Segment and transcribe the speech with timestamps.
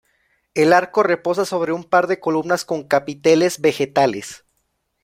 [0.55, 4.43] El arco reposa sobre un par de columnas con capiteles vegetales.